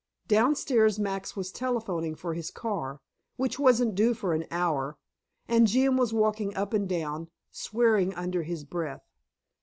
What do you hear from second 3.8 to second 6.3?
due for an hour, and Jim was